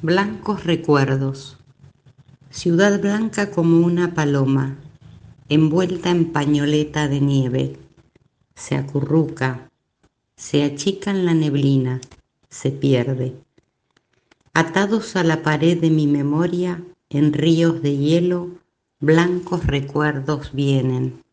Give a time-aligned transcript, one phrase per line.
[0.00, 1.56] Blancos recuerdos.
[2.50, 4.76] Ciudad blanca como una paloma,
[5.48, 7.76] envuelta en pañoleta de nieve.
[8.54, 9.68] Se acurruca,
[10.36, 12.00] se achica en la neblina,
[12.48, 13.34] se pierde.
[14.54, 16.80] Atados a la pared de mi memoria,
[17.10, 18.50] en ríos de hielo,
[19.00, 21.24] blancos recuerdos vienen.